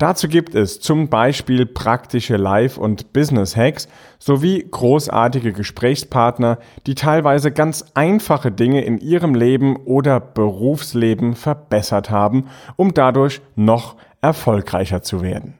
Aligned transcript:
Dazu 0.00 0.28
gibt 0.28 0.54
es 0.54 0.80
zum 0.80 1.10
Beispiel 1.10 1.66
praktische 1.66 2.38
Live- 2.38 2.78
und 2.78 3.12
Business-Hacks 3.12 3.86
sowie 4.18 4.66
großartige 4.70 5.52
Gesprächspartner, 5.52 6.58
die 6.86 6.94
teilweise 6.94 7.52
ganz 7.52 7.84
einfache 7.92 8.50
Dinge 8.50 8.82
in 8.82 8.96
ihrem 8.96 9.34
Leben 9.34 9.76
oder 9.76 10.18
Berufsleben 10.18 11.34
verbessert 11.34 12.08
haben, 12.08 12.46
um 12.76 12.94
dadurch 12.94 13.42
noch 13.56 13.96
erfolgreicher 14.22 15.02
zu 15.02 15.20
werden. 15.20 15.59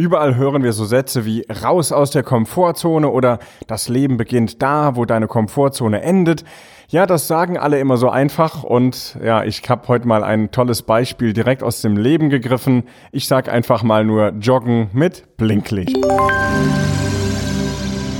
Überall 0.00 0.36
hören 0.36 0.62
wir 0.62 0.72
so 0.72 0.86
Sätze 0.86 1.26
wie 1.26 1.44
raus 1.62 1.92
aus 1.92 2.10
der 2.10 2.22
Komfortzone 2.22 3.10
oder 3.10 3.38
das 3.66 3.90
Leben 3.90 4.16
beginnt 4.16 4.62
da, 4.62 4.96
wo 4.96 5.04
deine 5.04 5.26
Komfortzone 5.26 6.00
endet. 6.00 6.42
Ja, 6.88 7.04
das 7.04 7.28
sagen 7.28 7.58
alle 7.58 7.78
immer 7.78 7.98
so 7.98 8.08
einfach 8.08 8.64
und 8.64 9.18
ja, 9.22 9.44
ich 9.44 9.60
habe 9.68 9.88
heute 9.88 10.08
mal 10.08 10.24
ein 10.24 10.52
tolles 10.52 10.80
Beispiel 10.80 11.34
direkt 11.34 11.62
aus 11.62 11.82
dem 11.82 11.98
Leben 11.98 12.30
gegriffen. 12.30 12.84
Ich 13.12 13.28
sag 13.28 13.50
einfach 13.50 13.82
mal 13.82 14.06
nur 14.06 14.30
Joggen 14.40 14.88
mit 14.94 15.36
Blinklicht. 15.36 15.98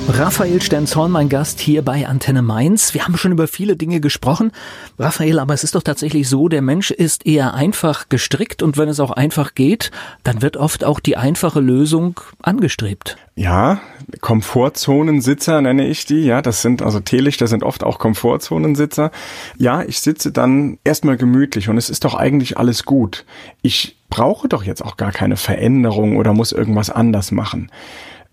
Raphael 0.08 0.60
Stenzhorn, 0.60 1.10
mein 1.10 1.28
Gast 1.28 1.60
hier 1.60 1.82
bei 1.82 2.06
Antenne 2.06 2.42
Mainz. 2.42 2.94
Wir 2.94 3.04
haben 3.04 3.16
schon 3.16 3.32
über 3.32 3.46
viele 3.46 3.76
Dinge 3.76 4.00
gesprochen. 4.00 4.52
Raphael, 4.98 5.38
aber 5.38 5.54
es 5.54 5.64
ist 5.64 5.74
doch 5.74 5.82
tatsächlich 5.82 6.28
so, 6.28 6.48
der 6.48 6.62
Mensch 6.62 6.90
ist 6.90 7.26
eher 7.26 7.54
einfach 7.54 8.08
gestrickt 8.08 8.62
und 8.62 8.76
wenn 8.76 8.88
es 8.88 9.00
auch 9.00 9.12
einfach 9.12 9.54
geht, 9.54 9.90
dann 10.24 10.42
wird 10.42 10.56
oft 10.56 10.84
auch 10.84 11.00
die 11.00 11.16
einfache 11.16 11.60
Lösung 11.60 12.20
angestrebt. 12.42 13.16
Ja, 13.36 13.80
Komfortzonensitzer 14.20 15.60
nenne 15.62 15.86
ich 15.86 16.04
die. 16.04 16.24
Ja, 16.24 16.42
das 16.42 16.62
sind 16.62 16.82
also 16.82 17.00
Teelichter 17.00 17.46
sind 17.46 17.62
oft 17.62 17.84
auch 17.84 17.98
Komfortzonensitzer. 17.98 19.10
Ja, 19.56 19.82
ich 19.82 20.00
sitze 20.00 20.32
dann 20.32 20.78
erstmal 20.84 21.16
gemütlich 21.16 21.68
und 21.68 21.78
es 21.78 21.88
ist 21.88 22.04
doch 22.04 22.14
eigentlich 22.14 22.58
alles 22.58 22.84
gut. 22.84 23.24
Ich 23.62 23.96
brauche 24.10 24.48
doch 24.48 24.64
jetzt 24.64 24.84
auch 24.84 24.96
gar 24.96 25.12
keine 25.12 25.36
Veränderung 25.36 26.16
oder 26.16 26.34
muss 26.34 26.52
irgendwas 26.52 26.90
anders 26.90 27.30
machen. 27.30 27.70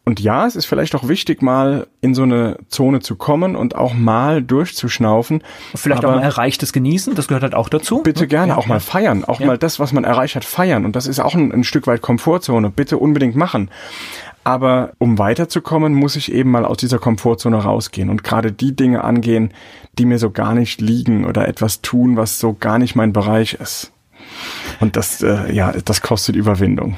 Und 0.07 0.21
ja, 0.21 0.47
es 0.47 0.55
ist 0.55 0.67
vielleicht 0.67 0.95
auch 0.95 1.09
wichtig, 1.09 1.41
mal 1.41 1.85
in 1.99 2.15
so 2.15 2.23
eine 2.23 2.59
Zone 2.69 3.01
zu 3.01 3.17
kommen 3.17 3.57
und 3.57 3.75
auch 3.75 3.93
mal 3.93 4.41
durchzuschnaufen. 4.41 5.43
Vielleicht 5.75 6.05
auch 6.05 6.15
mal 6.15 6.23
erreichtes 6.23 6.71
genießen, 6.71 7.13
das 7.13 7.27
gehört 7.27 7.43
halt 7.43 7.53
auch 7.53 7.67
dazu. 7.67 8.03
Bitte 8.03 8.25
gerne, 8.25 8.53
ja, 8.53 8.57
auch 8.57 8.67
mal 8.67 8.79
feiern, 8.79 9.25
auch 9.25 9.41
ja. 9.41 9.47
mal 9.47 9.57
das, 9.57 9.81
was 9.81 9.91
man 9.91 10.05
erreicht 10.05 10.37
hat, 10.37 10.45
feiern. 10.45 10.85
Und 10.85 10.95
das 10.95 11.07
ist 11.07 11.19
auch 11.19 11.35
ein, 11.35 11.51
ein 11.51 11.65
Stück 11.65 11.87
weit 11.87 12.01
Komfortzone. 12.01 12.69
Bitte 12.69 12.97
unbedingt 12.99 13.35
machen. 13.35 13.69
Aber 14.45 14.93
um 14.97 15.19
weiterzukommen, 15.19 15.93
muss 15.93 16.15
ich 16.15 16.31
eben 16.31 16.51
mal 16.51 16.63
aus 16.63 16.77
dieser 16.77 16.99
Komfortzone 16.99 17.57
rausgehen 17.57 18.09
und 18.09 18.23
gerade 18.23 18.53
die 18.53 18.73
Dinge 18.73 19.03
angehen, 19.03 19.51
die 19.97 20.05
mir 20.05 20.19
so 20.19 20.31
gar 20.31 20.53
nicht 20.53 20.79
liegen 20.79 21.25
oder 21.25 21.49
etwas 21.49 21.81
tun, 21.81 22.15
was 22.15 22.39
so 22.39 22.55
gar 22.57 22.79
nicht 22.79 22.95
mein 22.95 23.11
Bereich 23.11 23.55
ist. 23.55 23.91
Und 24.79 24.95
das, 24.95 25.21
äh, 25.21 25.51
ja, 25.51 25.73
das 25.83 26.01
kostet 26.01 26.37
Überwindung. 26.37 26.97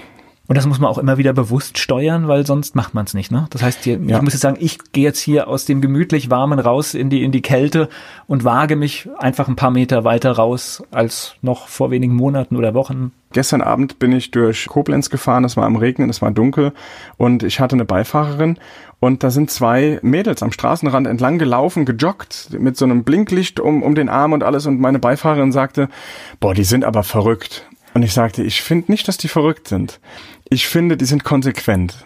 Und 0.50 0.56
das 0.56 0.66
muss 0.66 0.80
man 0.80 0.90
auch 0.90 0.98
immer 0.98 1.20
wieder 1.20 1.32
bewusst 1.32 1.78
steuern, 1.78 2.28
weil 2.28 2.44
sonst 2.44 2.76
macht 2.76 2.96
man 2.96 3.06
es 3.06 3.14
nicht. 3.14 3.32
Ne? 3.32 3.46
Das 3.52 3.62
heißt, 3.62 3.84
hier, 3.84 4.00
ja. 4.04 4.18
ich 4.18 4.24
muss 4.24 4.34
jetzt 4.34 4.42
sagen, 4.42 4.58
ich 4.60 4.80
gehe 4.94 5.04
jetzt 5.04 5.20
hier 5.20 5.48
aus 5.48 5.66
dem 5.66 5.80
gemütlich 5.80 6.32
warmen 6.32 6.58
raus 6.58 6.96
in 6.96 7.12
die 7.12 7.24
in 7.24 7.32
die 7.32 7.44
Kälte 7.44 7.88
und 8.26 8.44
wage 8.44 8.76
mich 8.76 9.08
einfach 9.20 9.48
ein 9.48 9.56
paar 9.56 9.70
Meter 9.70 10.06
weiter 10.06 10.32
raus 10.32 10.82
als 10.90 11.36
noch 11.44 11.68
vor 11.68 11.92
wenigen 11.92 12.16
Monaten 12.16 12.56
oder 12.56 12.74
Wochen. 12.74 13.12
Gestern 13.32 13.62
Abend 13.62 14.00
bin 14.00 14.12
ich 14.12 14.32
durch 14.32 14.66
Koblenz 14.66 15.12
gefahren, 15.12 15.44
es 15.44 15.56
war 15.56 15.68
am 15.68 15.76
Regnen, 15.76 16.10
es 16.10 16.24
war 16.24 16.32
dunkel 16.32 16.74
und 17.18 17.44
ich 17.44 17.60
hatte 17.60 17.76
eine 17.76 17.86
Beifahrerin 17.86 18.58
und 19.00 19.22
da 19.22 19.30
sind 19.30 19.52
zwei 19.52 20.00
Mädels 20.02 20.42
am 20.42 20.52
Straßenrand 20.52 21.06
entlang 21.06 21.38
gelaufen, 21.38 21.86
gejoggt 21.86 22.50
mit 22.58 22.76
so 22.76 22.86
einem 22.86 23.04
Blinklicht 23.04 23.60
um, 23.60 23.84
um 23.84 23.94
den 23.94 24.10
Arm 24.10 24.34
und 24.34 24.44
alles 24.44 24.66
und 24.66 24.80
meine 24.80 24.98
Beifahrerin 24.98 25.52
sagte, 25.52 25.90
boah, 26.40 26.56
die 26.56 26.64
sind 26.64 26.86
aber 26.86 27.04
verrückt. 27.04 27.68
Und 27.94 28.04
ich 28.04 28.14
sagte, 28.14 28.44
ich 28.44 28.62
finde 28.62 28.92
nicht, 28.92 29.08
dass 29.08 29.18
die 29.18 29.28
verrückt 29.28 29.68
sind. 29.68 30.00
Ich 30.50 30.68
finde, 30.68 30.98
die 30.98 31.06
sind 31.06 31.24
konsequent. 31.24 32.06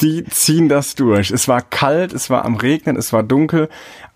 Die 0.00 0.24
ziehen 0.24 0.68
das 0.68 0.96
durch. 0.96 1.30
Es 1.30 1.46
war 1.46 1.62
kalt, 1.62 2.12
es 2.12 2.28
war 2.28 2.44
am 2.44 2.56
Regnen, 2.56 2.96
es 2.96 3.12
war 3.12 3.22
dunkel, 3.22 3.68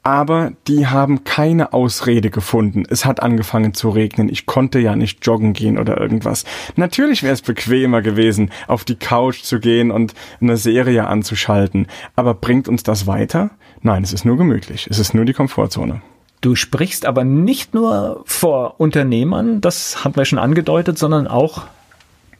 aber 0.03 0.53
die 0.67 0.87
haben 0.89 1.23
keine 1.23 1.73
Ausrede 1.73 2.31
gefunden. 2.31 2.83
Es 2.89 3.05
hat 3.05 3.23
angefangen 3.23 3.75
zu 3.75 3.91
regnen. 3.91 4.29
Ich 4.29 4.47
konnte 4.47 4.81
ja 4.81 4.97
nicht 4.97 5.25
joggen 5.25 5.53
gehen 5.53 5.79
oder 5.79 6.01
irgendwas. 6.01 6.45
Natürlich 6.75 7.23
wäre 7.23 7.35
es 7.35 7.43
bequemer 7.43 8.03
gewesen, 8.03 8.51
auf 8.67 8.85
die 8.85 8.97
Couch 8.97 9.43
zu 9.43 9.61
gehen 9.61 9.91
und 9.91 10.15
eine 10.41 10.57
Serie 10.57 11.07
anzuschalten. 11.07 11.87
Aber 12.17 12.35
bringt 12.35 12.69
uns 12.69 12.83
das 12.83 13.07
weiter? 13.07 13.51
Nein, 13.83 14.03
es 14.03 14.13
ist 14.13 14.25
nur 14.25 14.37
gemütlich. 14.37 14.89
Es 14.91 14.99
ist 14.99 15.15
nur 15.15 15.25
die 15.25 15.35
Komfortzone. 15.35 16.03
Du 16.41 16.55
sprichst 16.55 17.05
aber 17.05 17.25
nicht 17.25 17.75
nur 17.75 18.23
vor 18.25 18.79
Unternehmern, 18.79 19.61
das 19.61 20.05
haben 20.05 20.17
wir 20.17 20.25
schon 20.25 20.39
angedeutet, 20.39 20.99
sondern 20.99 21.27
auch 21.27 21.63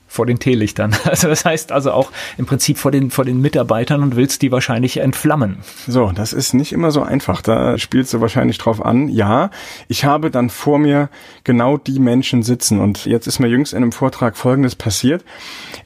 vor 0.09 0.27
den 0.27 0.39
Teelichtern. 0.39 0.97
Also 1.09 1.29
das 1.29 1.45
heißt 1.45 1.73
also 1.73 1.93
auch 1.93 2.13
im 2.37 2.45
Prinzip 2.47 2.77
vor 2.77 2.91
den, 2.91 3.11
vor 3.11 3.25
den 3.25 3.41
Mitarbeitern 3.41 4.03
und 4.03 4.15
willst 4.15 4.43
die 4.43 4.53
wahrscheinlich 4.53 4.99
entflammen. 4.99 5.59
So, 5.87 6.13
das 6.13 6.33
ist 6.33 6.53
nicht 6.53 6.73
immer 6.73 6.91
so 6.91 7.03
einfach. 7.03 7.41
Da 7.41 7.79
spielst 7.79 8.13
du 8.13 8.21
wahrscheinlich 8.21 8.59
drauf 8.59 8.85
an. 8.85 9.09
Ja, 9.09 9.51
ich 9.89 10.05
habe 10.05 10.31
dann 10.31 10.51
vor 10.51 10.79
mir 10.79 11.09
genau 11.45 11.77
die 11.77 11.99
Menschen 11.99 12.43
sitzen. 12.43 12.79
Und 12.79 13.07
jetzt 13.07 13.27
ist 13.27 13.39
mir 13.39 13.49
jüngst 13.49 13.73
in 13.73 13.79
einem 13.79 13.93
Vortrag 13.93 14.37
Folgendes 14.37 14.75
passiert. 14.75 15.25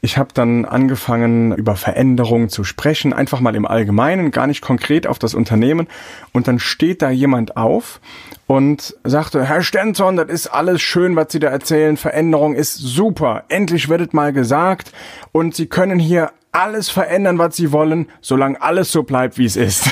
Ich 0.01 0.19
habe 0.19 0.31
dann 0.35 0.65
angefangen, 0.65 1.53
über 1.53 1.77
Veränderungen 1.77 2.49
zu 2.49 2.65
sprechen, 2.65 3.13
einfach 3.13 3.41
mal 3.41 3.55
im 3.55 3.67
Allgemeinen, 3.67 4.31
gar 4.33 4.47
nicht 4.47 4.61
konkret 4.61 5.07
auf 5.07 5.19
das 5.19 5.35
Unternehmen. 5.35 5.87
Und 6.33 6.49
dann 6.49 6.59
steht 6.59 7.03
da 7.03 7.11
jemand 7.11 7.57
auf 7.57 8.01
und 8.47 8.95
sagte, 9.05 9.45
Herr 9.45 9.63
Stenzon, 9.63 10.17
das 10.17 10.29
ist 10.29 10.47
alles 10.49 10.83
schön, 10.83 11.17
was 11.17 11.33
Sie 11.33 11.39
da 11.39 11.49
erzählen. 11.49 11.97
Veränderung 11.97 12.55
ist 12.55 12.75
super. 12.75 13.45
Endlich 13.49 13.89
wird 13.89 14.12
mal 14.15 14.33
gesagt. 14.33 14.93
Und 15.33 15.55
Sie 15.55 15.67
können 15.67 15.99
hier 15.99 16.33
alles 16.53 16.91
verändern, 16.91 17.39
was 17.39 17.57
sie 17.57 17.73
wollen, 17.73 18.07
solange 18.21 18.61
alles 18.61 18.93
so 18.93 19.03
bleibt, 19.03 19.39
wie 19.39 19.47
es 19.47 19.57
ist. 19.57 19.85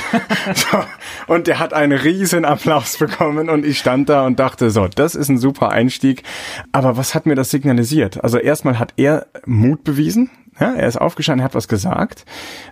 so. 0.55 0.83
Und 1.25 1.47
er 1.47 1.59
hat 1.59 1.73
einen 1.73 1.97
riesen 1.97 2.45
Applaus 2.45 2.97
bekommen 2.97 3.49
und 3.49 3.65
ich 3.65 3.79
stand 3.79 4.09
da 4.09 4.25
und 4.25 4.39
dachte, 4.39 4.69
so, 4.69 4.87
das 4.87 5.15
ist 5.15 5.29
ein 5.29 5.39
super 5.39 5.69
Einstieg. 5.69 6.23
Aber 6.71 6.97
was 6.97 7.15
hat 7.15 7.25
mir 7.25 7.35
das 7.35 7.49
signalisiert? 7.49 8.23
Also 8.23 8.37
erstmal 8.37 8.77
hat 8.77 8.93
er 8.97 9.25
Mut 9.45 9.83
bewiesen. 9.83 10.29
Ja, 10.59 10.73
er 10.73 10.87
ist 10.87 11.01
aufgestanden, 11.01 11.41
er 11.41 11.45
hat 11.45 11.55
was 11.55 11.67
gesagt, 11.67 12.25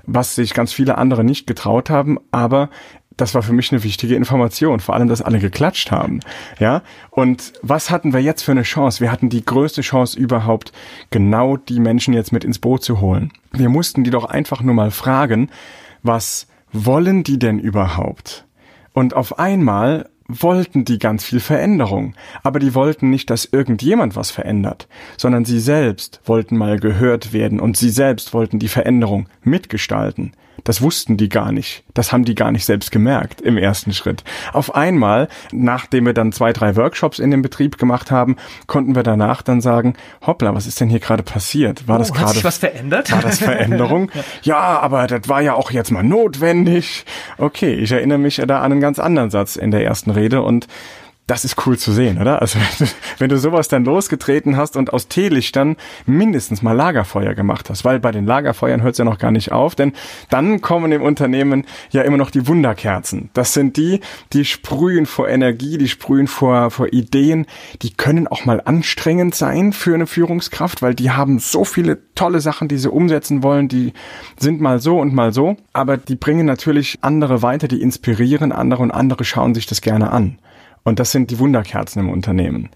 was 0.05 0.35
sich 0.35 0.53
ganz 0.53 0.71
viele 0.71 0.97
andere 0.97 1.23
nicht 1.23 1.47
getraut 1.47 1.89
haben, 1.89 2.19
aber 2.29 2.69
das 3.21 3.35
war 3.35 3.43
für 3.43 3.53
mich 3.53 3.71
eine 3.71 3.83
wichtige 3.83 4.15
Information, 4.15 4.79
vor 4.79 4.95
allem, 4.95 5.07
dass 5.07 5.21
alle 5.21 5.39
geklatscht 5.39 5.91
haben. 5.91 6.19
Ja, 6.59 6.81
und 7.09 7.53
was 7.61 7.89
hatten 7.89 8.13
wir 8.13 8.21
jetzt 8.21 8.43
für 8.43 8.51
eine 8.51 8.63
Chance? 8.63 9.01
Wir 9.01 9.11
hatten 9.11 9.29
die 9.29 9.43
größte 9.43 9.81
Chance 9.81 10.17
überhaupt, 10.17 10.71
genau 11.09 11.57
die 11.57 11.79
Menschen 11.79 12.13
jetzt 12.13 12.31
mit 12.31 12.43
ins 12.43 12.59
Boot 12.59 12.83
zu 12.83 13.01
holen. 13.01 13.31
Wir 13.51 13.69
mussten 13.69 14.03
die 14.03 14.11
doch 14.11 14.25
einfach 14.25 14.61
nur 14.61 14.75
mal 14.75 14.91
fragen, 14.91 15.49
was 16.03 16.47
wollen 16.71 17.23
die 17.23 17.39
denn 17.39 17.59
überhaupt? 17.59 18.45
Und 18.93 19.13
auf 19.13 19.39
einmal 19.39 20.09
wollten 20.29 20.85
die 20.85 20.99
ganz 20.99 21.25
viel 21.25 21.39
Veränderung, 21.39 22.13
aber 22.43 22.59
die 22.59 22.75
wollten 22.75 23.09
nicht, 23.09 23.29
dass 23.29 23.45
irgendjemand 23.45 24.15
was 24.15 24.31
verändert, 24.31 24.87
sondern 25.17 25.43
sie 25.43 25.59
selbst 25.59 26.21
wollten 26.25 26.55
mal 26.55 26.79
gehört 26.79 27.33
werden 27.33 27.59
und 27.59 27.75
sie 27.75 27.89
selbst 27.89 28.33
wollten 28.33 28.59
die 28.59 28.67
Veränderung 28.67 29.27
mitgestalten. 29.43 30.33
Das 30.63 30.81
wussten 30.81 31.17
die 31.17 31.29
gar 31.29 31.51
nicht. 31.51 31.83
Das 31.93 32.11
haben 32.11 32.25
die 32.25 32.35
gar 32.35 32.51
nicht 32.51 32.65
selbst 32.65 32.91
gemerkt 32.91 33.41
im 33.41 33.57
ersten 33.57 33.93
Schritt. 33.93 34.23
Auf 34.53 34.75
einmal, 34.75 35.27
nachdem 35.51 36.05
wir 36.05 36.13
dann 36.13 36.31
zwei, 36.31 36.53
drei 36.53 36.75
Workshops 36.75 37.19
in 37.19 37.31
dem 37.31 37.41
Betrieb 37.41 37.77
gemacht 37.77 38.11
haben, 38.11 38.35
konnten 38.67 38.95
wir 38.95 39.03
danach 39.03 39.41
dann 39.41 39.61
sagen, 39.61 39.95
hoppla, 40.25 40.53
was 40.55 40.67
ist 40.67 40.79
denn 40.79 40.89
hier 40.89 40.99
gerade 40.99 41.23
passiert? 41.23 41.87
War 41.87 41.95
oh, 41.95 41.99
das 41.99 42.13
gerade 42.13 42.43
was 42.43 42.57
verändert? 42.57 43.11
War 43.11 43.21
das 43.21 43.39
Veränderung? 43.39 44.11
ja, 44.43 44.57
aber 44.79 45.07
das 45.07 45.27
war 45.27 45.41
ja 45.41 45.53
auch 45.53 45.71
jetzt 45.71 45.91
mal 45.91 46.03
notwendig. 46.03 47.05
Okay, 47.37 47.73
ich 47.73 47.91
erinnere 47.91 48.17
mich 48.17 48.41
da 48.45 48.61
an 48.61 48.71
einen 48.71 48.81
ganz 48.81 48.99
anderen 48.99 49.29
Satz 49.29 49.55
in 49.55 49.71
der 49.71 49.83
ersten 49.83 50.11
Rede 50.19 50.41
und 50.41 50.67
das 51.29 51.45
ist 51.45 51.67
cool 51.67 51.77
zu 51.77 51.91
sehen, 51.91 52.19
oder? 52.19 52.41
Also 52.41 52.57
wenn 53.19 53.29
du 53.29 53.37
sowas 53.37 53.67
dann 53.67 53.85
losgetreten 53.85 54.57
hast 54.57 54.75
und 54.75 54.91
aus 54.91 55.07
Teelichtern 55.07 55.75
mindestens 56.07 56.63
mal 56.63 56.73
Lagerfeuer 56.73 57.35
gemacht 57.35 57.69
hast, 57.69 57.85
weil 57.85 57.99
bei 57.99 58.11
den 58.11 58.25
Lagerfeuern 58.25 58.81
hört 58.81 58.93
es 58.93 58.97
ja 58.97 59.05
noch 59.05 59.19
gar 59.19 59.31
nicht 59.31 59.51
auf, 59.51 59.75
denn 59.75 59.93
dann 60.29 60.61
kommen 60.61 60.91
im 60.91 61.03
Unternehmen 61.03 61.65
ja 61.91 62.01
immer 62.01 62.17
noch 62.17 62.31
die 62.31 62.47
Wunderkerzen. 62.47 63.29
Das 63.33 63.53
sind 63.53 63.77
die, 63.77 63.99
die 64.33 64.43
sprühen 64.43 65.05
vor 65.05 65.29
Energie, 65.29 65.77
die 65.77 65.87
sprühen 65.87 66.27
vor, 66.27 66.71
vor 66.71 66.91
Ideen, 66.91 67.45
die 67.83 67.93
können 67.93 68.27
auch 68.27 68.45
mal 68.45 68.61
anstrengend 68.65 69.35
sein 69.35 69.71
für 69.71 69.93
eine 69.93 70.07
Führungskraft, 70.07 70.81
weil 70.81 70.95
die 70.95 71.11
haben 71.11 71.37
so 71.37 71.63
viele 71.63 71.99
tolle 72.15 72.41
Sachen, 72.41 72.67
die 72.67 72.77
sie 72.77 72.89
umsetzen 72.89 73.43
wollen, 73.43 73.67
die 73.67 73.93
sind 74.39 74.61
mal 74.61 74.79
so 74.79 74.99
und 74.99 75.13
mal 75.13 75.31
so, 75.31 75.57
aber 75.73 75.97
die 75.97 76.15
bringen 76.15 76.47
natürlich 76.47 76.97
andere 77.01 77.43
weiter, 77.43 77.67
die 77.67 77.81
inspirieren 77.81 78.51
andere 78.51 78.81
und 78.81 78.91
andere 78.91 79.23
schauen 79.23 79.53
sich 79.53 79.67
das 79.67 79.81
gerne 79.81 80.11
an. 80.11 80.39
Und 80.89 80.99
das 80.99 81.11
sind 81.11 81.29
die 81.29 81.37
Wunderkerzen 81.37 82.01
im 82.01 82.09
Unternehmen. 82.09 82.69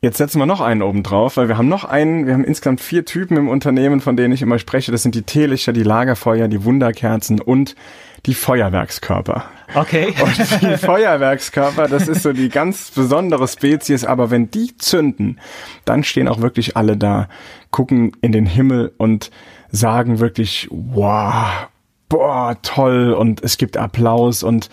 Jetzt 0.00 0.16
setzen 0.16 0.38
wir 0.38 0.46
noch 0.46 0.62
einen 0.62 0.80
oben 0.80 1.02
drauf, 1.02 1.36
weil 1.36 1.48
wir 1.48 1.58
haben 1.58 1.68
noch 1.68 1.84
einen, 1.84 2.26
wir 2.26 2.32
haben 2.32 2.44
insgesamt 2.44 2.80
vier 2.80 3.04
Typen 3.04 3.36
im 3.36 3.50
Unternehmen, 3.50 4.00
von 4.00 4.16
denen 4.16 4.32
ich 4.32 4.40
immer 4.40 4.58
spreche. 4.58 4.90
Das 4.90 5.02
sind 5.02 5.14
die 5.14 5.22
Teelichter, 5.22 5.74
die 5.74 5.82
Lagerfeuer, 5.82 6.48
die 6.48 6.64
Wunderkerzen 6.64 7.42
und 7.42 7.76
die 8.24 8.32
Feuerwerkskörper. 8.32 9.44
Okay. 9.74 10.14
Und 10.22 10.62
die 10.62 10.76
Feuerwerkskörper, 10.78 11.88
das 11.88 12.08
ist 12.08 12.22
so 12.22 12.32
die 12.32 12.48
ganz 12.48 12.90
besondere 12.90 13.46
Spezies, 13.48 14.04
aber 14.04 14.30
wenn 14.30 14.50
die 14.50 14.76
zünden, 14.78 15.38
dann 15.84 16.04
stehen 16.04 16.28
auch 16.28 16.40
wirklich 16.40 16.76
alle 16.76 16.96
da, 16.96 17.28
gucken 17.70 18.12
in 18.22 18.32
den 18.32 18.46
Himmel 18.46 18.92
und 18.96 19.30
sagen 19.70 20.20
wirklich, 20.20 20.68
wow, 20.70 21.68
boah, 22.08 22.56
toll 22.62 23.12
und 23.12 23.42
es 23.42 23.56
gibt 23.56 23.76
Applaus 23.76 24.42
und 24.42 24.68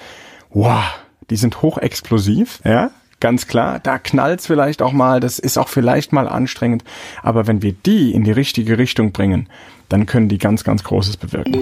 wow, 0.49 0.83
die 1.29 1.35
sind 1.35 1.61
hochexplosiv, 1.61 2.59
ja, 2.63 2.91
ganz 3.19 3.47
klar. 3.47 3.79
Da 3.79 3.99
knallt's 3.99 4.47
vielleicht 4.47 4.81
auch 4.81 4.93
mal, 4.93 5.19
das 5.19 5.39
ist 5.39 5.57
auch 5.57 5.69
vielleicht 5.69 6.13
mal 6.13 6.27
anstrengend, 6.27 6.83
aber 7.21 7.47
wenn 7.47 7.61
wir 7.61 7.73
die 7.73 8.13
in 8.13 8.23
die 8.23 8.31
richtige 8.31 8.77
Richtung 8.77 9.11
bringen, 9.11 9.47
dann 9.89 10.05
können 10.05 10.29
die 10.29 10.37
ganz, 10.37 10.63
ganz 10.63 10.83
Großes 10.83 11.17
bewirken. 11.17 11.59